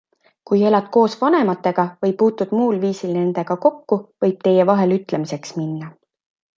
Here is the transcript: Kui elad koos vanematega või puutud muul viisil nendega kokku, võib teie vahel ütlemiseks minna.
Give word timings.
Kui 0.51 0.61
elad 0.69 0.87
koos 0.95 1.15
vanematega 1.19 1.85
või 2.07 2.15
puutud 2.23 2.57
muul 2.61 2.81
viisil 2.87 3.13
nendega 3.21 3.61
kokku, 3.69 4.01
võib 4.27 4.45
teie 4.49 4.69
vahel 4.75 5.01
ütlemiseks 5.01 5.59
minna. 5.63 5.97